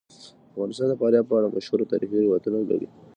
[0.51, 2.87] افغانستان د فاریاب په اړه مشهور تاریخی روایتونه لري.